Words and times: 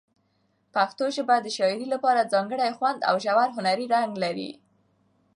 پښتو 0.73 1.05
ژبه 1.15 1.35
د 1.41 1.47
شاعرۍ 1.57 1.87
لپاره 1.93 2.29
ځانګړی 2.33 2.69
خوند 2.77 2.99
او 3.09 3.15
ژور 3.23 3.49
هنري 3.57 3.85
رنګ 3.95 4.11
لري. 4.23 4.51